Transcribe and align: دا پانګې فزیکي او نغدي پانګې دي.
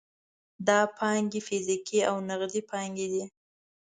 دا 0.67 0.79
پانګې 0.97 1.41
فزیکي 1.47 1.99
او 2.09 2.15
نغدي 2.29 2.61
پانګې 2.71 3.07
دي. 3.13 3.23